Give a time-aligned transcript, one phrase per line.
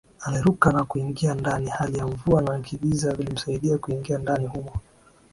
[0.19, 4.73] Aliruka na kuingia ndani hali ya mvua na kigiza vilimsaidia kuingia ndani humo